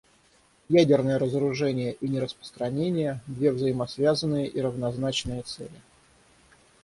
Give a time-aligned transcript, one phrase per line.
[0.69, 5.79] Ядерное разоружение и нераспространение— две взаимосвязанные и равнозначные цели.